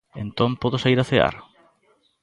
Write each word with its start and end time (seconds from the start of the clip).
Entón 0.23 0.51
podo 0.61 0.77
saír 0.83 0.99
a 1.01 1.07
cear? 1.09 1.35